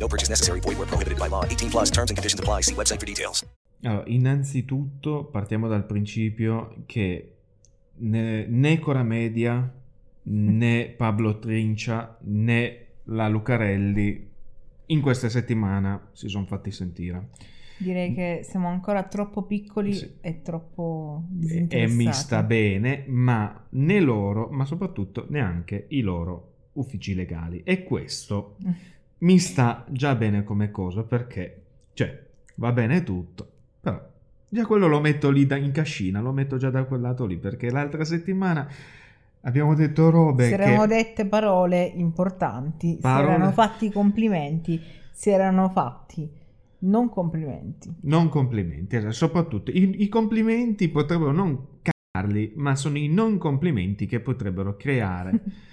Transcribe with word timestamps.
No 0.00 0.06
purchase 0.06 0.30
necessary. 0.30 0.60
Void 0.60 0.78
where 0.78 0.86
prohibited 0.88 1.18
by 1.18 1.28
law. 1.28 1.44
18 1.44 1.68
plus 1.70 1.90
terms 1.90 2.10
and 2.10 2.16
conditions 2.16 2.40
apply. 2.40 2.62
See 2.62 2.74
website 2.74 2.98
for 2.98 3.06
details. 3.06 3.44
Allora, 3.82 4.04
innanzitutto 4.06 5.26
partiamo 5.30 5.68
dal 5.68 5.84
principio 5.86 6.82
che 6.86 7.36
né, 7.96 8.46
né 8.46 8.78
Cora 8.78 9.02
Media, 9.02 9.72
né 10.22 10.94
Pablo 10.96 11.38
Trincia, 11.38 12.16
né 12.22 12.86
la 13.04 13.28
Lucarelli 13.28 14.28
in 14.86 15.00
questa 15.00 15.28
settimana 15.28 16.08
si 16.12 16.28
sono 16.28 16.46
fatti 16.46 16.70
sentire. 16.70 17.28
Direi 17.78 18.12
che 18.12 18.40
siamo 18.42 18.68
ancora 18.68 19.02
troppo 19.04 19.44
piccoli 19.44 19.94
Sì. 19.94 20.16
e 20.20 20.42
troppo 20.42 21.24
E 21.68 21.86
mi 21.88 22.12
sta 22.12 22.42
bene, 22.42 23.04
ma 23.06 23.66
né 23.70 24.00
loro, 24.00 24.48
ma 24.50 24.66
soprattutto 24.66 25.24
neanche 25.30 25.86
i 25.88 26.00
loro 26.02 26.68
uffici 26.72 27.14
legali. 27.14 27.62
E 27.64 27.82
questo 27.84 28.56
Mm. 28.66 28.70
Mi 29.20 29.38
sta 29.38 29.84
già 29.90 30.14
bene 30.14 30.44
come 30.44 30.70
cosa 30.70 31.02
perché, 31.02 31.62
cioè, 31.94 32.26
va 32.56 32.72
bene 32.72 33.02
tutto, 33.02 33.48
però 33.80 34.00
già 34.48 34.66
quello 34.66 34.86
lo 34.86 35.00
metto 35.00 35.30
lì 35.30 35.46
da- 35.46 35.56
in 35.56 35.72
cascina, 35.72 36.20
lo 36.20 36.32
metto 36.32 36.56
già 36.56 36.70
da 36.70 36.84
quel 36.84 37.00
lato 37.00 37.26
lì 37.26 37.36
perché 37.36 37.70
l'altra 37.70 38.04
settimana 38.04 38.68
abbiamo 39.42 39.74
detto 39.74 40.10
robe 40.10 40.44
si 40.44 40.56
che... 40.56 40.62
erano 40.62 40.86
dette 40.86 41.26
parole 41.26 41.84
importanti, 41.96 42.98
Parole- 43.00 43.26
si 43.26 43.34
erano 43.34 43.52
fatti 43.52 43.90
complimenti, 43.90 44.80
si 45.12 45.30
erano 45.30 45.68
fatti 45.68 46.28
non 46.82 47.10
complimenti. 47.10 47.92
Non 48.02 48.30
complimenti, 48.30 48.98
soprattutto 49.12 49.70
i, 49.70 50.02
i 50.02 50.08
complimenti 50.08 50.88
potrebbero 50.88 51.32
non 51.32 51.66
cagarli, 51.82 52.52
ma 52.56 52.74
sono 52.74 52.96
i 52.96 53.08
non 53.08 53.36
complimenti 53.36 54.06
che 54.06 54.20
potrebbero 54.20 54.76
creare 54.76 55.40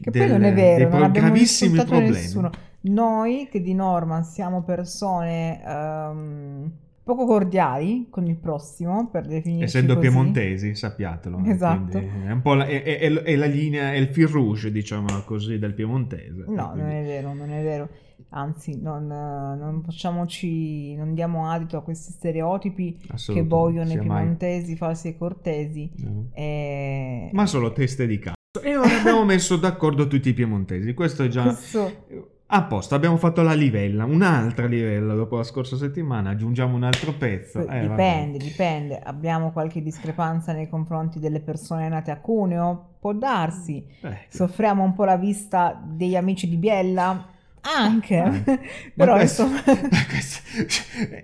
Che 0.00 0.10
del- 0.10 0.28
poi 0.28 0.38
non 0.38 0.42
è 0.42 0.52
vero, 0.52 0.74
dei 0.76 0.82
non 0.82 0.90
pro- 0.90 1.04
abbiamo 1.04 1.26
gravissimi 1.28 1.84
problemi. 1.84 2.10
nessuno. 2.10 2.50
Noi 2.82 3.48
che 3.50 3.60
di 3.60 3.74
norma 3.74 4.22
siamo 4.22 4.62
persone 4.62 5.62
ehm, 5.64 6.70
poco 7.02 7.26
cordiali 7.26 8.06
con 8.08 8.26
il 8.26 8.36
prossimo, 8.36 9.08
per 9.10 9.26
definirci 9.26 9.64
Essendo 9.64 9.94
così. 9.96 10.08
piemontesi, 10.08 10.74
sappiatelo. 10.74 11.42
eh, 11.44 11.50
Esatto. 11.50 11.98
È 11.98 12.30
un 12.30 12.40
po' 12.40 12.54
la, 12.54 12.64
è, 12.66 12.82
è- 12.82 12.98
è 13.12 13.36
la 13.36 13.46
linea, 13.46 13.92
è 13.92 13.96
il 13.96 14.08
fil 14.08 14.28
rouge, 14.28 14.70
diciamo 14.70 15.06
così, 15.24 15.58
del 15.58 15.74
piemontese. 15.74 16.44
No, 16.48 16.70
Quindi- 16.70 16.80
non 16.80 16.90
è 16.90 17.02
vero, 17.04 17.34
non 17.34 17.50
è 17.50 17.62
vero. 17.62 17.88
Anzi, 18.32 18.80
non, 18.80 19.06
non 19.08 19.82
facciamoci, 19.84 20.94
non 20.94 21.14
diamo 21.14 21.50
adito 21.50 21.76
a 21.76 21.82
questi 21.82 22.12
stereotipi 22.12 22.96
che 23.26 23.42
vogliono 23.42 23.88
i 23.88 23.92
sia 23.92 24.02
mai- 24.04 24.20
piemontesi 24.20 24.76
falsi 24.76 25.08
e 25.08 25.16
cortesi. 25.18 25.90
No. 25.96 26.28
E... 26.32 27.30
Ma 27.32 27.46
solo 27.46 27.72
teste 27.72 28.06
di 28.06 28.18
cazzo. 28.20 28.36
E 28.62 28.76
ora 28.76 28.88
abbiamo 29.00 29.24
messo 29.24 29.56
d'accordo 29.56 30.06
tutti 30.06 30.28
i 30.28 30.32
piemontesi. 30.34 30.94
Questo 30.94 31.24
è 31.24 31.28
già 31.28 31.42
Questo- 31.42 32.38
a 32.52 32.62
posto. 32.64 32.94
Abbiamo 32.94 33.16
fatto 33.16 33.42
la 33.42 33.54
livella, 33.54 34.04
un'altra 34.04 34.66
livella 34.66 35.14
dopo 35.14 35.36
la 35.36 35.44
scorsa 35.44 35.76
settimana. 35.76 36.30
Aggiungiamo 36.30 36.74
un 36.74 36.82
altro 36.82 37.12
pezzo. 37.12 37.66
Eh, 37.66 37.80
dipende, 37.80 38.38
dipende. 38.38 38.98
Abbiamo 38.98 39.52
qualche 39.52 39.82
discrepanza 39.82 40.52
nei 40.52 40.68
confronti 40.68 41.20
delle 41.20 41.40
persone 41.40 41.88
nate 41.88 42.10
a 42.10 42.18
Cuneo? 42.18 42.88
Può 42.98 43.12
darsi. 43.12 43.84
vabbè. 44.02 44.14
Eh, 44.14 44.26
Soffriamo 44.28 44.82
un 44.82 44.94
po' 44.94 45.04
la 45.04 45.16
vista 45.16 45.80
degli 45.82 46.16
amici 46.16 46.48
di 46.48 46.56
Biella? 46.56 47.24
Anche. 47.62 48.16
Anche. 48.18 48.60
Però 48.94 49.12
Ma 49.12 49.18
questo- 49.18 49.42
insomma... 49.44 49.62
questo- 50.08 50.38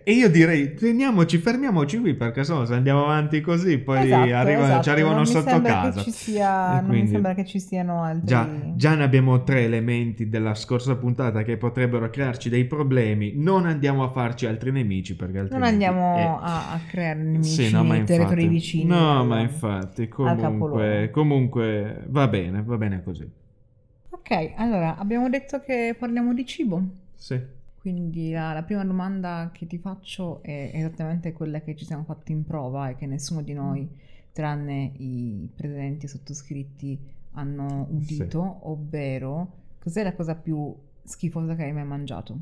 E 0.04 0.12
io 0.12 0.28
direi, 0.30 0.74
teniamoci, 0.74 1.38
fermiamoci 1.38 1.98
qui 1.98 2.14
perché 2.14 2.44
se 2.44 2.52
no 2.52 2.64
se 2.64 2.74
andiamo 2.74 3.02
avanti 3.04 3.40
così 3.40 3.78
poi 3.78 4.04
Esatto, 4.04 4.34
arriva- 4.34 4.64
esatto. 4.64 4.82
ci 4.82 4.90
arrivano 4.90 5.14
non 5.16 5.26
sotto 5.26 5.60
casa. 5.62 5.98
Che 6.02 6.04
ci 6.04 6.10
sia, 6.12 6.72
E 6.78 6.80
non 6.80 6.86
quindi- 6.88 7.06
mi 7.06 7.12
sembra 7.12 7.34
che 7.34 7.44
ci 7.44 7.58
siano 7.60 8.02
altri... 8.02 8.26
Già, 8.26 8.48
già 8.74 8.94
ne 8.94 9.02
abbiamo 9.04 9.42
tre 9.42 9.62
elementi 9.64 10.28
della 10.28 10.54
scorsa 10.54 10.96
puntata 10.96 11.42
che 11.42 11.56
potrebbero 11.56 12.08
crearci 12.10 12.48
dei 12.48 12.64
problemi. 12.66 13.32
Non 13.36 13.66
andiamo 13.66 14.04
a 14.04 14.08
farci 14.08 14.46
altri 14.46 14.70
nemici 14.72 15.16
perché 15.16 15.34
Non 15.34 15.42
altrimenti... 15.62 15.84
andiamo 15.84 16.16
eh, 16.16 16.22
a, 16.22 16.72
a 16.72 16.80
creare 16.88 17.20
nemici 17.22 17.64
sì, 17.66 17.70
no, 17.72 17.82
nei 17.82 18.04
territori 18.04 18.46
vicini. 18.46 18.84
No, 18.84 19.20
al- 19.20 19.26
ma 19.26 19.40
infatti, 19.40 20.08
comunque, 20.08 21.10
comunque 21.12 22.04
va 22.08 22.28
bene, 22.28 22.62
va 22.64 22.76
bene 22.76 23.02
così. 23.02 23.28
Ok, 24.10 24.52
allora 24.56 24.96
abbiamo 24.96 25.28
detto 25.28 25.60
che 25.60 25.94
parliamo 25.98 26.34
di 26.34 26.46
cibo. 26.46 26.82
Sì. 27.14 27.40
Quindi 27.78 28.32
la, 28.32 28.52
la 28.52 28.62
prima 28.62 28.84
domanda 28.84 29.50
che 29.52 29.66
ti 29.66 29.78
faccio 29.78 30.42
è 30.42 30.70
esattamente 30.74 31.32
quella 31.32 31.60
che 31.60 31.76
ci 31.76 31.84
siamo 31.84 32.02
fatti 32.04 32.32
in 32.32 32.44
prova 32.44 32.88
e 32.88 32.96
che 32.96 33.06
nessuno 33.06 33.42
di 33.42 33.52
noi, 33.52 33.88
tranne 34.32 34.92
i 34.96 35.48
presenti 35.54 36.08
sottoscritti, 36.08 36.98
hanno 37.32 37.86
udito, 37.90 38.60
ovvero 38.62 39.52
cos'è 39.78 40.02
la 40.02 40.14
cosa 40.14 40.34
più 40.34 40.74
schifosa 41.04 41.54
che 41.54 41.64
hai 41.64 41.72
mai 41.72 41.84
mangiato? 41.84 42.38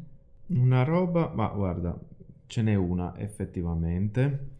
Una 0.46 0.82
roba, 0.82 1.30
ma 1.34 1.48
guarda, 1.48 1.98
ce 2.46 2.62
n'è 2.62 2.74
una 2.74 3.18
effettivamente. 3.18 4.52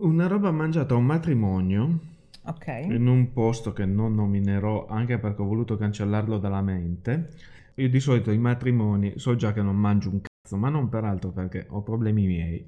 Una 0.00 0.26
roba 0.26 0.50
mangiata 0.50 0.94
a 0.94 0.96
un 0.96 1.04
matrimonio 1.04 1.98
Ok. 2.46 2.68
in 2.88 3.06
un 3.06 3.32
posto 3.32 3.72
che 3.72 3.84
non 3.84 4.14
nominerò 4.14 4.86
anche 4.86 5.18
perché 5.18 5.42
ho 5.42 5.46
voluto 5.46 5.76
cancellarlo 5.76 6.38
dalla 6.38 6.62
mente. 6.62 7.30
Io 7.74 7.88
di 7.88 8.00
solito 8.00 8.30
i 8.30 8.38
matrimoni 8.38 9.18
so 9.18 9.34
già 9.36 9.52
che 9.52 9.62
non 9.62 9.76
mangio 9.76 10.10
un 10.10 10.20
cazzo, 10.20 10.56
ma 10.56 10.68
non 10.68 10.88
peraltro 10.88 11.30
perché 11.30 11.66
ho 11.68 11.82
problemi 11.82 12.26
miei 12.26 12.64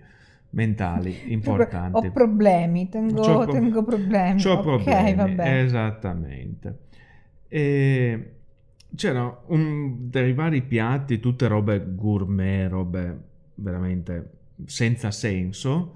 mentali 0.51 1.15
importanti. 1.33 2.07
Ho 2.07 2.11
problemi, 2.13 2.89
tengo, 2.89 3.23
C'ho 3.23 3.39
pro- 3.45 3.53
tengo 3.53 3.83
problemi. 3.85 4.43
C'ho 4.43 4.59
ok, 4.59 4.63
problemi, 4.63 5.15
vabbè. 5.15 5.63
esattamente. 5.63 6.79
E 7.49 8.33
c'erano 8.95 9.43
un- 9.47 10.11
dei 10.11 10.33
vari 10.33 10.63
piatti, 10.63 11.21
tutte 11.21 11.47
robe 11.47 11.85
gourmet, 11.95 12.69
robe 12.71 13.21
veramente 13.57 14.31
senza 14.67 15.11
senso 15.11 15.95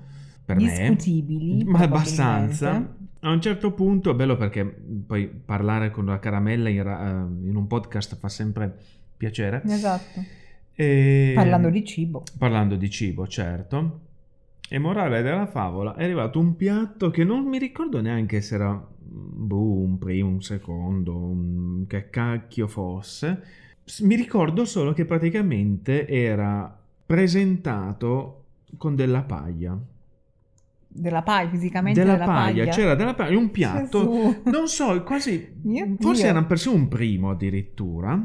per 0.54 0.62
me. 0.62 0.70
Discutibili, 0.90 1.64
Ma 1.64 1.78
probabilmente. 1.78 1.84
abbastanza. 1.84 2.94
A 3.24 3.30
un 3.30 3.40
certo 3.40 3.72
punto 3.72 4.10
è 4.10 4.14
bello 4.14 4.36
perché 4.36 4.64
poi 4.64 5.26
parlare 5.28 5.90
con 5.90 6.06
la 6.06 6.18
caramella 6.18 6.68
in, 6.68 6.78
eh, 6.78 7.48
in 7.48 7.54
un 7.56 7.66
podcast 7.66 8.16
fa 8.16 8.28
sempre 8.28 8.76
piacere. 9.16 9.62
Esatto. 9.64 10.20
E- 10.74 11.32
Parlando 11.34 11.70
di 11.70 11.84
cibo. 11.84 12.24
Parlando 12.38 12.74
di 12.76 12.90
cibo, 12.90 13.26
certo. 13.28 14.00
E 14.68 14.78
morale 14.78 15.22
della 15.22 15.46
favola, 15.46 15.94
è 15.94 16.02
arrivato 16.04 16.38
un 16.40 16.56
piatto 16.56 17.10
che 17.10 17.24
non 17.24 17.44
mi 17.44 17.58
ricordo 17.58 18.00
neanche 18.00 18.40
se 18.40 18.54
era 18.54 18.86
boh, 19.04 19.78
un 19.82 19.98
primo, 19.98 20.28
un 20.30 20.42
secondo, 20.42 21.14
un- 21.16 21.84
che 21.86 22.08
cacchio 22.10 22.66
fosse. 22.66 23.42
Mi 24.00 24.14
ricordo 24.16 24.64
solo 24.64 24.92
che 24.94 25.04
praticamente 25.04 26.08
era 26.08 26.76
presentato 27.04 28.44
con 28.78 28.94
della 28.96 29.22
paglia. 29.22 29.78
Della 30.94 31.22
paglia, 31.22 31.48
fisicamente 31.50 31.98
Della 32.00 32.12
della 32.12 32.24
paglia, 32.26 32.64
paglia. 32.64 32.72
c'era 32.72 32.94
della 32.94 33.14
paglia, 33.14 33.38
un 33.38 33.50
piatto, 33.50 33.98
Gesù. 34.00 34.42
non 34.50 34.68
so, 34.68 35.02
quasi, 35.04 35.54
forse 35.98 36.26
era 36.26 36.42
persino 36.44 36.74
un 36.74 36.88
primo 36.88 37.30
addirittura, 37.30 38.22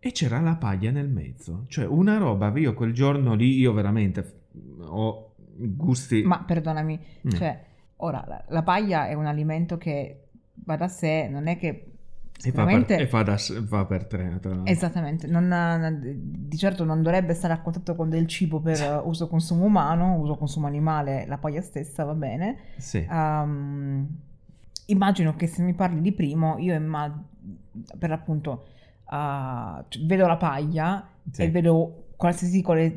e 0.00 0.12
c'era 0.12 0.40
la 0.40 0.56
paglia 0.56 0.90
nel 0.90 1.08
mezzo, 1.08 1.64
cioè 1.68 1.84
una 1.84 2.16
roba, 2.16 2.56
io 2.56 2.72
quel 2.72 2.92
giorno 2.94 3.34
lì, 3.34 3.58
io 3.58 3.72
veramente 3.72 4.40
ho 4.80 5.34
gusti... 5.56 6.22
Ma 6.22 6.42
perdonami, 6.42 6.98
Mm. 7.26 7.30
cioè, 7.30 7.64
ora 7.96 8.24
la, 8.26 8.44
la 8.48 8.62
paglia 8.62 9.06
è 9.08 9.14
un 9.14 9.26
alimento 9.26 9.76
che 9.76 10.28
va 10.64 10.76
da 10.76 10.88
sé, 10.88 11.28
non 11.28 11.48
è 11.48 11.58
che 11.58 11.97
e, 12.42 12.52
fa 12.52 12.64
per, 12.64 13.00
e 13.00 13.06
fa 13.06 13.22
da 13.22 13.36
fa 13.36 13.84
per 13.84 14.06
tre, 14.06 14.38
tra 14.40 14.54
l'altro. 14.54 14.72
Esattamente, 14.72 15.26
non- 15.26 16.00
di 16.00 16.56
certo 16.56 16.84
non 16.84 17.02
dovrebbe 17.02 17.34
stare 17.34 17.52
a 17.52 17.60
contatto 17.60 17.94
con 17.96 18.08
del 18.08 18.26
cibo 18.26 18.60
per 18.60 19.02
uso 19.04 19.26
consumo 19.28 19.64
umano, 19.64 20.16
uso 20.18 20.36
consumo 20.36 20.66
animale, 20.66 21.26
la 21.26 21.38
paglia 21.38 21.60
stessa 21.62 22.04
va 22.04 22.14
bene. 22.14 22.58
Sì, 22.76 23.06
Ehm, 23.10 24.06
immagino 24.86 25.34
che 25.34 25.46
se 25.46 25.62
mi 25.62 25.74
parli 25.74 26.00
di 26.00 26.12
primo, 26.12 26.56
io 26.58 26.74
imma- 26.74 27.24
per 27.98 28.12
appunto 28.12 28.66
ah, 29.06 29.84
cioè, 29.88 30.04
vedo 30.04 30.26
la 30.26 30.36
paglia 30.36 31.08
sì. 31.30 31.42
e 31.42 31.50
vedo 31.50 32.04
qualsiasi 32.16 32.62
quale 32.62 32.96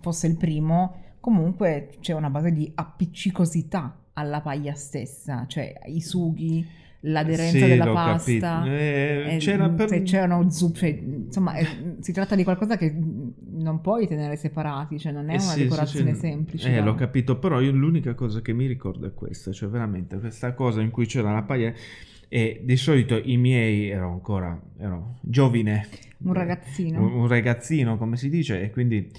fosse 0.00 0.26
il 0.26 0.36
primo, 0.36 0.94
comunque 1.20 1.96
c'è 2.00 2.12
una 2.12 2.30
base 2.30 2.52
di 2.52 2.70
appiccicosità 2.74 3.96
alla 4.14 4.40
paglia 4.40 4.74
stessa, 4.74 5.46
cioè 5.46 5.72
i 5.86 6.00
sughi, 6.00 6.66
l'aderenza 7.04 7.58
Sì, 7.58 7.66
della 7.66 7.90
pasta. 7.92 8.64
Eh, 8.66 9.34
eh, 9.34 9.36
c'era 9.38 9.68
per- 9.68 9.88
se 9.88 10.02
c'erano 10.02 10.50
zuppe, 10.50 10.78
cioè, 10.78 10.88
insomma, 11.26 11.54
eh, 11.56 11.66
si 12.00 12.12
tratta 12.12 12.34
di 12.34 12.44
qualcosa 12.44 12.76
che 12.76 12.94
non 12.94 13.80
puoi 13.80 14.06
tenere 14.06 14.36
separati, 14.36 14.98
cioè 14.98 15.12
non 15.12 15.28
è 15.28 15.34
Eh 15.34 15.38
una 15.38 15.52
sì, 15.52 15.62
decorazione 15.62 16.14
sì. 16.14 16.20
semplice. 16.20 16.68
Eh, 16.70 16.76
da- 16.76 16.84
l'ho 16.84 16.94
capito, 16.94 17.38
però 17.38 17.60
io 17.60 17.72
l'unica 17.72 18.14
cosa 18.14 18.40
che 18.40 18.52
mi 18.52 18.66
ricordo 18.66 19.06
è 19.06 19.14
questa, 19.14 19.52
cioè 19.52 19.68
veramente 19.68 20.18
questa 20.18 20.54
cosa 20.54 20.80
in 20.80 20.90
cui 20.90 21.06
c'era 21.06 21.32
la 21.32 21.42
paglia 21.42 21.72
e 22.28 22.62
di 22.64 22.76
solito 22.76 23.20
i 23.22 23.36
miei 23.36 23.88
ero 23.90 24.10
ancora 24.10 24.58
ero 24.78 25.18
giovine, 25.20 25.86
Un 26.24 26.32
ragazzino. 26.32 27.00
un, 27.04 27.12
un 27.12 27.26
ragazzino 27.28 27.98
come 27.98 28.16
si 28.16 28.28
dice 28.30 28.62
e 28.62 28.70
quindi 28.70 29.10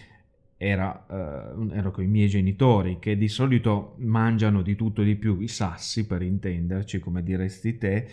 era, 0.63 1.05
eh, 1.09 1.77
ero 1.77 1.91
con 1.91 2.03
i 2.03 2.07
miei 2.07 2.29
genitori 2.29 2.97
che 2.99 3.17
di 3.17 3.27
solito 3.27 3.95
mangiano 3.97 4.61
di 4.61 4.75
tutto 4.75 5.01
e 5.01 5.05
di 5.05 5.15
più, 5.15 5.39
i 5.41 5.49
sassi 5.49 6.07
per 6.07 6.21
intenderci 6.21 6.99
come 6.99 7.21
diresti 7.21 7.77
te 7.77 8.07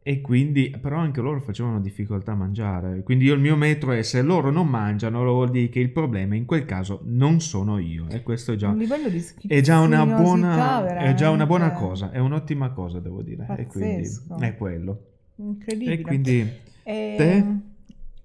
e 0.00 0.20
quindi 0.20 0.72
però 0.80 0.98
anche 0.98 1.20
loro 1.20 1.40
facevano 1.40 1.80
difficoltà 1.80 2.30
a 2.30 2.34
mangiare 2.36 3.02
quindi 3.02 3.24
io 3.24 3.34
il 3.34 3.40
mio 3.40 3.56
metro 3.56 3.90
è 3.90 4.02
se 4.02 4.22
loro 4.22 4.52
non 4.52 4.68
mangiano 4.68 5.16
allora 5.16 5.32
vuol 5.32 5.50
dire 5.50 5.68
che 5.68 5.80
il 5.80 5.90
problema 5.90 6.36
in 6.36 6.44
quel 6.44 6.64
caso 6.64 7.00
non 7.06 7.40
sono 7.40 7.78
io 7.78 8.06
e 8.10 8.22
questo 8.22 8.52
è 8.52 8.56
già, 8.56 8.68
un 8.68 8.78
livello 8.78 9.08
di 9.08 9.20
è 9.48 9.60
già 9.60 9.80
una 9.80 10.06
buona 10.06 10.54
schizzosità 10.54 10.98
è 10.98 11.14
già 11.14 11.30
una 11.30 11.46
buona 11.46 11.64
veramente 11.70 11.88
cosa 11.88 12.10
è 12.12 12.18
un'ottima 12.20 12.70
cosa 12.70 13.00
devo 13.00 13.22
dire 13.22 13.46
e 13.58 13.66
quindi 13.66 14.02
Pazzesco. 14.02 14.38
è 14.38 14.56
quello 14.56 15.00
Incredibile. 15.38 15.92
e 15.94 16.00
quindi 16.02 16.50
E- 16.84 17.14
Te? 17.16 17.74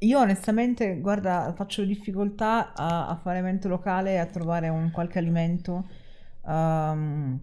Io 0.04 0.20
onestamente, 0.20 1.00
guarda, 1.00 1.54
faccio 1.56 1.84
difficoltà 1.84 2.74
a, 2.74 3.08
a 3.08 3.16
fare 3.16 3.42
mente 3.42 3.68
locale 3.68 4.14
e 4.14 4.18
a 4.18 4.26
trovare 4.26 4.68
un 4.68 4.90
qualche 4.90 5.20
alimento 5.20 5.88
ehm, 6.48 7.40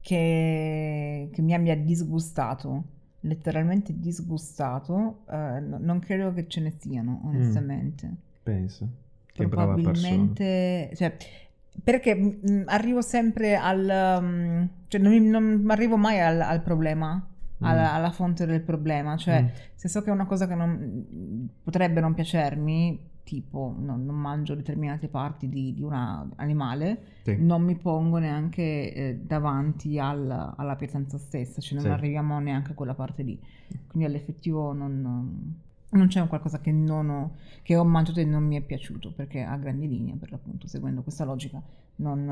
che, 0.00 1.28
che 1.32 1.42
mi 1.42 1.54
abbia 1.54 1.76
disgustato, 1.76 2.82
letteralmente 3.20 3.96
disgustato. 3.96 5.20
Eh, 5.30 5.60
no- 5.60 5.78
non 5.80 6.00
credo 6.00 6.32
che 6.32 6.48
ce 6.48 6.60
ne 6.60 6.72
siano, 6.76 7.20
onestamente. 7.24 8.14
pensa 8.42 8.86
che 9.32 9.46
brava 9.46 9.74
persona 9.74 9.92
Probabilmente, 9.92 10.90
cioè, 10.96 11.16
perché 11.84 12.16
mm, 12.16 12.62
arrivo 12.66 13.00
sempre 13.00 13.54
al, 13.54 14.20
mm, 14.22 14.64
cioè 14.88 15.00
non, 15.00 15.14
non 15.28 15.66
arrivo 15.68 15.96
mai 15.96 16.20
al, 16.20 16.40
al 16.40 16.62
problema, 16.62 17.29
alla, 17.60 17.92
Mm. 17.92 17.94
alla 17.94 18.10
fonte 18.10 18.46
del 18.46 18.60
problema, 18.62 19.16
cioè 19.16 19.42
Mm. 19.42 19.46
se 19.74 19.88
so 19.88 20.02
che 20.02 20.10
è 20.10 20.12
una 20.12 20.26
cosa 20.26 20.46
che 20.46 20.54
non, 20.54 21.48
potrebbe 21.62 22.00
non 22.00 22.14
piacermi, 22.14 23.08
tipo 23.22 23.74
non, 23.78 24.04
non 24.04 24.16
mangio 24.16 24.54
determinate 24.54 25.06
parti 25.08 25.48
di, 25.48 25.72
di 25.74 25.82
un 25.82 25.92
animale, 26.36 27.02
Sì. 27.22 27.36
non 27.38 27.62
mi 27.62 27.76
pongo 27.76 28.18
neanche 28.18 28.92
eh, 28.92 29.20
davanti 29.22 29.98
al- 29.98 30.54
alla 30.56 30.74
pietanza 30.76 31.16
stessa, 31.18 31.60
cioè 31.60 31.74
non 31.74 31.84
Sì. 31.86 31.90
arriviamo 31.92 32.38
neanche 32.40 32.72
a 32.72 32.74
quella 32.74 32.94
parte 32.94 33.22
lì. 33.22 33.38
Quindi 33.86 34.08
all'effettivo 34.08 34.72
non, 34.72 35.54
non 35.90 36.06
c'è 36.08 36.20
un 36.20 36.26
qualcosa 36.28 36.60
che, 36.60 36.72
non 36.72 37.08
ho, 37.08 37.34
che 37.62 37.76
ho 37.76 37.84
mangiato 37.84 38.18
e 38.20 38.24
non 38.24 38.42
mi 38.44 38.56
è 38.56 38.62
piaciuto, 38.62 39.12
perché 39.12 39.42
a 39.42 39.56
grandi 39.56 39.86
linee, 39.86 40.14
per 40.16 40.30
l'appunto, 40.32 40.66
seguendo 40.66 41.02
questa 41.02 41.24
logica, 41.24 41.62
non, 41.96 42.24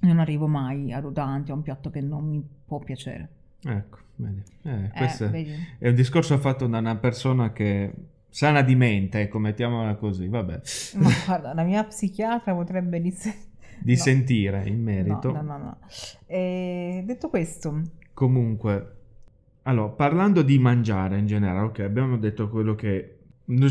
non 0.00 0.18
arrivo 0.18 0.46
mai 0.46 0.92
a 0.92 1.00
davanti 1.00 1.50
a 1.50 1.54
un 1.54 1.62
piatto 1.62 1.90
che 1.90 2.00
non 2.00 2.24
mi 2.24 2.42
può 2.64 2.78
piacere. 2.78 3.28
Ecco 3.64 3.98
vedi. 4.16 4.42
Eh, 4.62 4.70
Eh, 4.84 4.90
questo 4.96 5.24
è- 5.26 5.30
vedi? 5.30 5.52
è 5.78 5.88
un 5.88 5.94
discorso 5.94 6.38
fatto 6.38 6.66
da 6.66 6.78
una 6.78 6.96
persona 6.96 7.52
che 7.52 7.92
sana 8.30 8.62
di 8.62 8.74
mente 8.74 9.20
ecco 9.20 9.38
mettiamola 9.38 9.94
così 9.96 10.28
vabbè 10.28 10.60
Ma 10.96 11.10
guarda, 11.26 11.54
la 11.54 11.62
mia 11.64 11.82
psichiatra 11.84 12.54
potrebbe 12.54 13.00
dire... 13.00 13.16
di 13.80 13.92
No. 13.94 13.98
sentire 13.98 14.62
in 14.66 14.82
merito 14.82 15.30
No, 15.32 15.42
no, 15.42 15.56
no, 15.56 15.58
no. 15.58 15.78
E 16.26 17.02
detto 17.06 17.28
questo, 17.28 17.82
Comunque, 18.12 18.92
allora, 19.62 19.88
parlando 19.90 20.42
di 20.42 20.58
mangiare 20.58 21.18
in 21.18 21.26
generale, 21.26 21.60
ok, 21.66 21.78
abbiamo 21.80 22.16
detto 22.16 22.48
quello 22.48 22.74
che... 22.74 23.18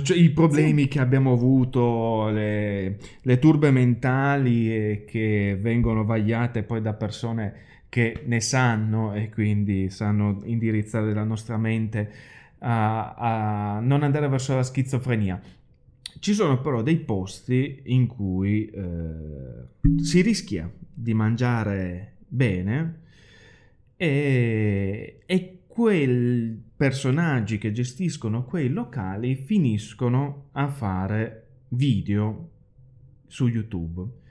cioè, 0.03 0.15
I 0.17 0.29
problemi 0.29 0.87
che 0.87 1.01
abbiamo 1.01 1.33
avuto, 1.33 2.29
le, 2.29 2.97
le 3.21 3.39
turbe 3.39 3.71
mentali 3.71 4.73
eh, 4.73 5.05
che 5.05 5.57
vengono 5.59 6.05
vagliate 6.05 6.63
poi 6.63 6.81
da 6.81 6.93
persone 6.93 7.53
che 7.97 8.21
ne 8.25 8.41
sanno 8.41 9.15
e 9.15 9.31
quindi 9.31 9.89
sanno 9.89 10.41
indirizzare 10.43 11.15
la 11.15 11.23
nostra 11.23 11.57
mente 11.57 12.11
a, 12.59 13.15
a 13.15 13.79
non 13.79 14.03
andare 14.03 14.27
verso 14.27 14.53
la 14.53 14.61
schizofrenia. 14.61 15.41
Ci 16.19 16.33
sono 16.35 16.61
però 16.61 16.83
dei 16.83 16.97
posti 16.97 17.81
in 17.85 18.05
cui 18.05 18.67
eh, 18.69 19.99
si 19.99 20.21
rischia 20.21 20.71
di 20.93 21.15
mangiare 21.15 22.17
bene 22.27 22.99
e, 23.95 25.21
e 25.25 25.61
quei 25.65 26.65
personaggi 26.75 27.57
che 27.57 27.71
gestiscono 27.71 28.43
quei 28.43 28.69
locali 28.69 29.33
finiscono 29.33 30.49
a 30.51 30.67
fare 30.67 31.47
video 31.69 32.49
su 33.25 33.47
YouTube. 33.47 34.25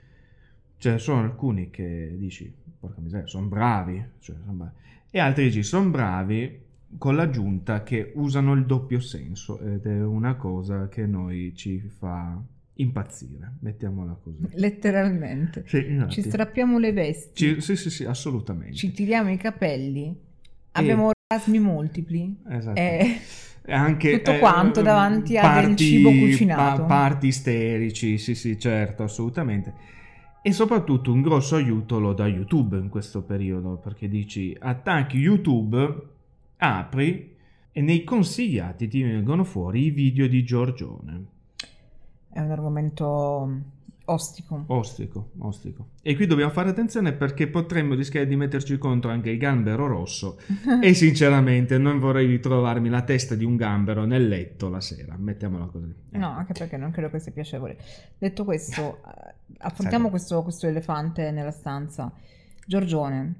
Ce 0.77 0.91
ne 0.91 0.97
sono 0.99 1.21
alcuni 1.21 1.69
che 1.69 2.15
dici, 2.17 2.53
porca 2.79 3.01
miseria, 3.01 3.27
sono 3.27 3.47
bravi, 3.47 4.03
cioè, 4.19 4.35
son 4.45 4.57
bravi. 4.57 4.71
e 5.09 5.19
altri 5.19 5.45
dici, 5.45 5.63
sono 5.63 5.89
bravi 5.89 6.65
con 6.97 7.15
l'aggiunta 7.15 7.83
che 7.83 8.11
usano 8.15 8.53
il 8.53 8.65
doppio 8.65 8.99
senso 8.99 9.59
ed 9.59 9.85
è 9.85 10.01
una 10.03 10.35
cosa 10.35 10.87
che 10.87 11.05
noi 11.05 11.53
ci 11.55 11.79
fa 11.79 12.39
impazzire, 12.75 13.53
mettiamola 13.61 14.17
così. 14.21 14.47
letteralmente, 14.53 15.63
Sì, 15.65 15.99
ci 16.09 16.21
strappiamo 16.21 16.77
le 16.77 16.91
vesti, 16.93 17.55
Ci- 17.55 17.61
sì, 17.61 17.75
sì, 17.75 17.89
sì, 17.89 18.05
assolutamente. 18.05 18.75
ci 18.75 18.91
tiriamo 18.91 19.31
i 19.31 19.37
capelli, 19.37 20.15
abbiamo 20.73 21.11
orgasmi 21.29 21.59
multipli. 21.59 22.35
Esatto. 22.49 22.79
E 22.79 23.19
E 23.69 23.73
anche 23.73 24.17
tutto 24.17 24.31
eh, 24.31 24.39
quanto 24.39 24.81
davanti 24.81 25.37
a 25.37 25.61
del 25.61 25.75
cibo 25.75 26.09
cucinato. 26.11 26.85
parti 26.85 27.27
isterici, 27.27 28.17
sì, 28.17 28.33
sì, 28.35 28.57
certo, 28.57 29.03
assolutamente. 29.03 29.73
E 30.47 30.53
soprattutto 30.53 31.11
un 31.11 31.21
grosso 31.21 31.57
aiuto 31.57 31.99
lo 31.99 32.13
dà 32.13 32.25
YouTube 32.25 32.77
in 32.77 32.87
questo 32.87 33.21
periodo, 33.21 33.75
perché 33.75 34.07
dici 34.07 34.55
attacchi 34.57 35.17
YouTube, 35.17 36.01
apri 36.55 37.35
e 37.69 37.81
nei 37.81 38.05
consigliati 38.05 38.87
ti 38.87 39.03
vengono 39.03 39.43
fuori 39.43 39.87
i 39.87 39.89
video 39.89 40.25
di 40.25 40.45
Giorgione. 40.45 41.25
È 42.29 42.39
un 42.39 42.49
argomento 42.49 43.61
ostico. 44.09 44.63
Ostico, 44.67 45.31
ostico. 45.39 45.87
E 46.01 46.15
qui 46.15 46.25
dobbiamo 46.27 46.51
fare 46.51 46.69
attenzione 46.69 47.13
perché 47.13 47.47
potremmo 47.47 47.93
rischiare 47.93 48.25
di 48.27 48.35
metterci 48.35 48.77
contro 48.77 49.11
anche 49.11 49.29
il 49.29 49.37
gambero 49.37 49.87
rosso. 49.87 50.39
e 50.81 50.93
sinceramente 50.93 51.77
non 51.77 51.99
vorrei 51.99 52.25
ritrovarmi 52.27 52.89
la 52.89 53.01
testa 53.03 53.35
di 53.35 53.43
un 53.45 53.55
gambero 53.55 54.05
nel 54.05 54.27
letto 54.27 54.69
la 54.69 54.81
sera, 54.81 55.15
mettiamola 55.17 55.65
così. 55.65 55.93
No, 56.11 56.29
Ecco. 56.29 56.39
anche 56.39 56.53
perché 56.53 56.77
non 56.77 56.91
credo 56.91 57.09
che 57.09 57.19
sia 57.19 57.31
piacevole. 57.31 57.77
Detto 58.17 58.43
questo, 58.43 59.01
eh, 59.07 59.33
affrontiamo 59.59 60.09
questo, 60.09 60.41
questo 60.43 60.67
elefante 60.67 61.31
nella 61.31 61.51
stanza. 61.51 62.11
Giorgione, 62.65 63.33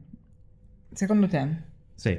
secondo 0.92 1.28
te, 1.28 1.48
Sì. 1.96 2.18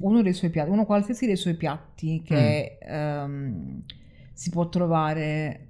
uno 0.00 0.22
dei 0.22 0.32
suoi 0.34 0.50
piatti, 0.50 0.70
uno 0.70 0.84
qualsiasi 0.84 1.26
dei 1.26 1.36
suoi 1.36 1.54
piatti 1.54 2.22
che 2.22 2.78
Mm. 2.84 2.88
ehm, 2.90 3.82
si 4.32 4.50
può 4.50 4.68
trovare 4.68 5.67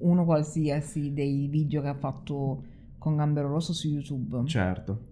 uno 0.00 0.24
qualsiasi 0.24 1.12
dei 1.12 1.46
video 1.48 1.82
che 1.82 1.88
ha 1.88 1.94
fatto 1.94 2.62
con 2.98 3.16
Gambero 3.16 3.48
Rosso 3.48 3.72
su 3.72 3.88
YouTube, 3.88 4.46
Certo. 4.46 5.06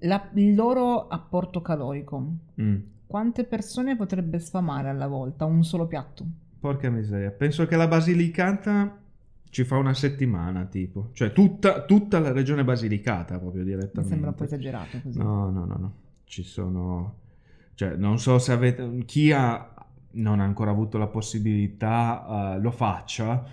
La- 0.00 0.28
il 0.34 0.54
loro 0.54 1.06
apporto 1.08 1.62
calorico, 1.62 2.24
Mm. 2.60 2.76
quante 3.06 3.44
persone 3.44 3.94
potrebbe 3.96 4.38
sfamare 4.40 4.88
alla 4.88 5.06
volta 5.06 5.44
un 5.44 5.62
solo 5.64 5.86
piatto? 5.86 6.24
Porca 6.58 6.90
miseria. 6.90 7.30
Penso 7.30 7.66
che 7.66 7.76
la 7.76 7.86
Basilicata 7.86 8.98
ci 9.50 9.64
fa 9.64 9.76
una 9.76 9.94
settimana, 9.94 10.64
tipo. 10.64 11.10
Cioè 11.12 11.32
tutta, 11.32 11.84
tutta 11.84 12.18
la 12.18 12.32
regione 12.32 12.64
Basilicata, 12.64 13.38
proprio 13.38 13.62
Mi 13.62 13.68
direttamente. 13.68 14.08
sembra 14.08 14.30
un 14.30 14.34
po' 14.36 14.44
esagerato 14.44 14.98
così. 15.02 15.18
No, 15.18 15.50
no, 15.50 15.64
no, 15.64 15.76
no. 15.78 15.92
Ci 16.24 16.42
sono... 16.42 17.14
Cioè, 17.74 17.94
non 17.96 18.18
so 18.18 18.38
se 18.38 18.52
avete... 18.52 19.04
Chi 19.04 19.30
ha... 19.32 19.68
non 20.12 20.40
ha 20.40 20.44
ancora 20.44 20.70
avuto 20.72 20.98
la 20.98 21.06
possibilità, 21.08 22.54
eh, 22.56 22.60
lo 22.60 22.70
faccia. 22.70 23.44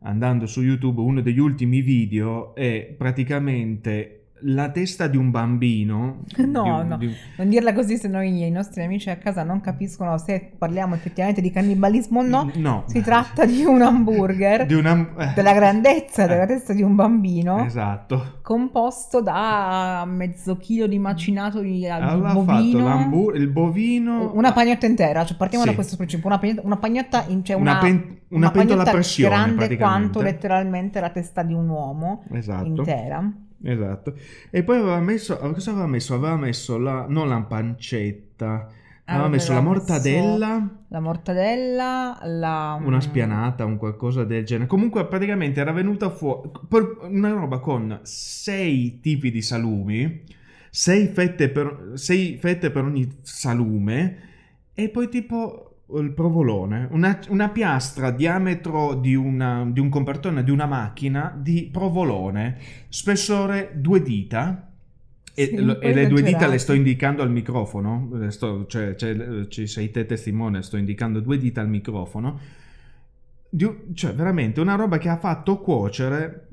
Andando 0.00 0.46
su 0.46 0.62
YouTube, 0.62 1.00
uno 1.00 1.20
degli 1.20 1.40
ultimi 1.40 1.80
video 1.80 2.54
è 2.54 2.94
praticamente 2.96 4.17
la 4.42 4.70
testa 4.70 5.06
di 5.06 5.16
un 5.16 5.30
bambino. 5.30 6.24
No, 6.38 6.62
di 6.62 6.68
un- 6.70 6.86
no. 6.88 6.96
di 6.98 7.06
un- 7.06 7.14
Non 7.36 7.48
dirla 7.48 7.72
così, 7.72 7.96
se 7.96 8.08
no 8.08 8.22
i 8.22 8.50
nostri 8.50 8.82
amici 8.84 9.10
a 9.10 9.16
casa 9.16 9.42
non 9.42 9.60
capiscono 9.60 10.16
se 10.18 10.52
parliamo 10.56 10.94
effettivamente 10.94 11.40
di 11.40 11.50
cannibalismo 11.50 12.20
o 12.20 12.22
no. 12.22 12.50
no. 12.56 12.84
Si 12.86 13.00
tratta 13.02 13.44
di 13.44 13.64
un 13.64 13.82
hamburger 13.82 14.66
Di 14.66 14.74
una... 14.74 15.08
eh. 15.18 15.32
della 15.36 15.52
grandezza 15.52 16.24
Eh. 16.24 16.28
della 16.28 16.46
testa 16.46 16.72
di 16.72 16.82
un 16.82 16.94
bambino 16.94 17.64
Esatto. 17.64 18.38
composto 18.42 19.20
da 19.20 20.04
mezzo 20.06 20.56
chilo 20.56 20.86
di 20.86 20.98
macinato 20.98 21.60
di, 21.60 21.80
di 21.80 21.86
fatto 21.86 22.42
bovino. 22.44 23.30
il 23.34 23.48
bovino... 23.48 24.30
Una 24.34 24.52
pagnotta 24.52 24.86
intera, 24.86 25.24
cioè 25.24 25.36
partiamo 25.36 25.64
Sì. 25.64 25.70
da 25.70 25.74
questo 25.76 25.96
principio, 25.96 26.26
una 26.28 26.38
pagnotta, 26.38 26.60
una 26.64 26.76
pagnotta 26.76 27.24
in- 27.28 27.44
cioè 27.44 27.56
Una 27.56 27.72
una, 27.72 27.80
pen- 27.80 28.18
una 28.30 28.50
pentola 28.50 28.82
a 28.82 28.90
pressione, 28.90 29.34
grande 29.34 29.76
quanto 29.76 30.20
letteralmente 30.22 31.00
la 31.00 31.10
testa 31.10 31.42
di 31.42 31.52
un 31.54 31.68
uomo 31.68 32.22
Esatto. 32.32 32.66
intera. 32.66 33.32
Esatto. 33.62 34.14
E 34.50 34.62
poi 34.62 34.76
aveva 34.78 35.00
messo, 35.00 35.36
cosa 35.36 35.70
aveva 35.70 35.86
messo? 35.86 36.14
Aveva 36.14 36.36
messo 36.36 36.78
la, 36.78 37.06
non 37.08 37.28
la 37.28 37.40
pancetta, 37.42 38.68
aveva 39.04 39.26
Ah, 39.26 39.28
messo 39.28 39.52
la 39.52 39.58
aveva 39.58 39.72
mortadella, 39.72 40.54
messo 40.58 40.84
La 40.88 41.00
mortadella, 41.00 42.18
la... 42.24 42.80
una 42.82 43.00
spianata, 43.00 43.64
un 43.64 43.76
qualcosa 43.76 44.24
del 44.24 44.44
genere. 44.44 44.68
Comunque 44.68 45.06
praticamente 45.06 45.60
era 45.60 45.72
venuta 45.72 46.10
fuori 46.10 46.50
una 47.02 47.30
roba 47.30 47.58
con 47.58 48.00
sei 48.02 49.00
tipi 49.00 49.30
di 49.30 49.42
salumi, 49.42 50.22
sei 50.70 51.06
fette 51.08 51.48
per, 51.48 51.92
sei 51.94 52.36
fette 52.38 52.70
per 52.70 52.84
ogni 52.84 53.18
salume 53.22 54.26
e 54.74 54.88
poi 54.90 55.08
tipo 55.08 55.77
il 55.96 56.12
provolone, 56.12 56.86
una, 56.90 57.18
una 57.28 57.48
piastra 57.48 58.10
diametro 58.10 58.94
di, 58.94 59.14
una- 59.14 59.64
di 59.70 59.80
un 59.80 59.88
compartone 59.88 60.44
di 60.44 60.50
una 60.50 60.66
macchina 60.66 61.34
di 61.38 61.68
provolone, 61.72 62.58
spessore 62.88 63.72
due 63.76 64.02
dita. 64.02 64.64
E, 65.34 65.46
Sì, 65.46 65.54
po' 65.80 65.80
e 65.80 65.92
le 65.92 66.06
due 66.08 66.22
dita 66.22 66.46
le 66.48 66.58
sto 66.58 66.72
indicando 66.72 67.22
al 67.22 67.30
microfono, 67.30 68.10
sto- 68.30 68.66
cioè, 68.66 68.94
cioè, 68.96 69.46
ci 69.48 69.66
sei 69.68 69.90
te 69.90 70.04
testimone, 70.04 70.62
sto 70.62 70.76
indicando 70.76 71.20
due 71.20 71.38
dita 71.38 71.60
al 71.60 71.68
microfono. 71.68 72.38
Di 73.50 73.66
cioè, 73.94 74.12
veramente 74.14 74.60
una 74.60 74.74
roba 74.74 74.98
che 74.98 75.08
ha 75.08 75.16
fatto 75.16 75.58
cuocere 75.60 76.48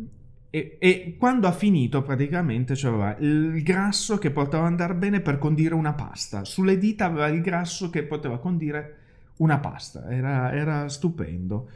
e, 0.50 0.78
e 0.80 1.16
quando 1.20 1.48
ha 1.48 1.52
finito 1.52 2.02
praticamente 2.04 2.74
c'aveva 2.76 3.18
il 3.20 3.62
grasso 3.64 4.18
che 4.18 4.32
poteva 4.32 4.66
andare 4.66 4.96
bene 4.96 5.20
per 5.20 5.38
condire 5.38 5.74
una 5.74 5.94
pasta. 5.94 6.46
Sulle 6.46 6.78
dita 6.78 7.06
aveva 7.06 7.28
il 7.28 7.42
grasso 7.42 7.90
che 7.90 8.04
poteva 8.04 8.40
condire 8.40 9.00
una 9.38 9.60
pasta. 9.60 10.10
Era, 10.10 10.52
era 10.54 10.88
stupendo. 10.90 11.68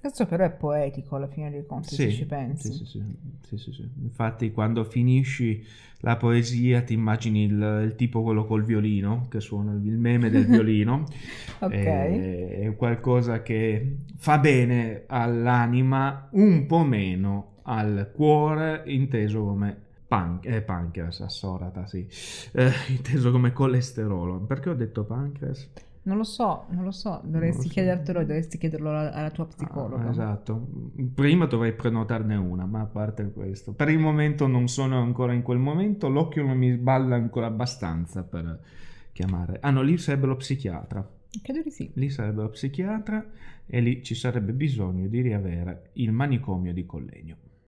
Questo 0.00 0.26
però 0.26 0.44
è 0.44 0.50
poetico 0.50 1.16
alla 1.16 1.26
fine 1.26 1.50
dei 1.50 1.66
conti, 1.66 1.96
se 1.96 2.08
ci 2.10 2.24
pensi. 2.24 2.72
Sì, 2.72 2.84
sì, 2.84 2.86
sì, 2.86 3.02
sì, 3.42 3.58
sì, 3.58 3.72
sì. 3.72 3.88
Infatti, 4.02 4.52
quando 4.52 4.84
finisci 4.84 5.64
la 6.00 6.16
poesia, 6.16 6.82
ti 6.82 6.92
immagini 6.92 7.44
il, 7.44 7.82
il 7.84 7.94
tipo 7.96 8.22
quello 8.22 8.44
col 8.46 8.64
violino 8.64 9.26
che 9.28 9.40
suona 9.40 9.72
il 9.72 9.98
meme 9.98 10.30
del 10.30 10.46
violino. 10.46 11.06
Ok. 11.60 11.86
Eh, 11.86 12.60
È 12.62 12.76
qualcosa 12.76 13.42
che 13.42 13.96
fa 14.16 14.38
bene 14.38 15.04
all'anima, 15.06 16.28
un 16.32 16.66
po' 16.66 16.84
meno 16.84 17.56
al 17.62 18.10
cuore, 18.14 18.82
inteso 18.86 19.44
come 19.44 19.76
pan- 20.06 20.40
eh, 20.42 20.62
pancreas, 20.62 21.20
assorata, 21.20 21.86
sì, 21.86 22.06
Eh, 22.52 22.70
inteso 22.88 23.30
come 23.30 23.52
colesterolo. 23.52 24.38
Perché 24.40 24.70
ho 24.70 24.74
detto 24.74 25.04
pancreas? 25.04 25.68
Non 26.08 26.16
lo 26.16 26.24
so, 26.24 26.64
non 26.70 26.84
lo 26.84 26.90
so, 26.90 27.20
dovresti 27.22 27.64
lo 27.64 27.68
so. 27.68 27.74
chiedertelo 27.74 28.20
dovresti 28.20 28.56
chiederlo 28.56 28.88
alla, 28.88 29.12
alla 29.12 29.30
tua 29.30 29.46
psicologa. 29.46 30.06
Ah, 30.06 30.10
esatto. 30.10 30.66
Prima 31.14 31.44
dovrei 31.44 31.74
prenotarne 31.74 32.34
una, 32.34 32.64
ma 32.64 32.80
a 32.80 32.86
parte 32.86 33.30
questo, 33.30 33.74
per 33.74 33.90
il 33.90 33.98
momento 33.98 34.46
non 34.46 34.68
sono 34.68 34.98
ancora 35.02 35.34
in 35.34 35.42
quel 35.42 35.58
momento, 35.58 36.08
l'occhio 36.08 36.46
non 36.46 36.56
mi 36.56 36.74
balla 36.78 37.14
ancora 37.14 37.46
abbastanza 37.46 38.22
per 38.22 38.58
chiamare. 39.12 39.58
Ah 39.60 39.70
no, 39.70 39.82
lì 39.82 39.98
sarebbe 39.98 40.26
lo 40.26 40.36
psichiatra. 40.36 41.06
Credo 41.42 41.60
di 41.60 41.70
sì. 41.70 41.90
Lì 41.94 42.08
sarebbe 42.08 42.40
lo 42.40 42.48
psichiatra 42.48 43.22
e 43.66 43.80
lì 43.80 44.02
ci 44.02 44.14
sarebbe 44.14 44.52
bisogno 44.52 45.08
di 45.08 45.20
riavere 45.20 45.90
il 45.94 46.10
manicomio 46.10 46.72
di 46.72 46.86
Collegno. 46.86 47.36